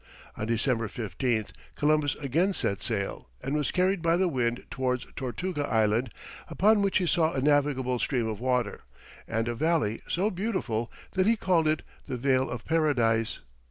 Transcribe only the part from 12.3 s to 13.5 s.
of Paradise.